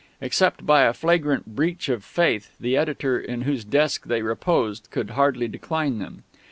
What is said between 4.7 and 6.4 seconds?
could hardly decline them.